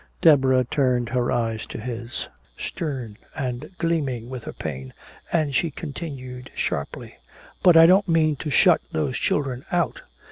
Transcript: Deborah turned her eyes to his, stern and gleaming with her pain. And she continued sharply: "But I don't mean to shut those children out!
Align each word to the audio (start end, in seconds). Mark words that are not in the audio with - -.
Deborah 0.19 0.63
turned 0.63 1.09
her 1.09 1.31
eyes 1.31 1.67
to 1.67 1.79
his, 1.79 2.27
stern 2.57 3.17
and 3.35 3.69
gleaming 3.77 4.29
with 4.31 4.45
her 4.45 4.51
pain. 4.51 4.95
And 5.31 5.53
she 5.53 5.69
continued 5.69 6.49
sharply: 6.55 7.19
"But 7.61 7.77
I 7.77 7.85
don't 7.85 8.07
mean 8.07 8.35
to 8.37 8.49
shut 8.49 8.81
those 8.91 9.15
children 9.15 9.63
out! 9.71 10.01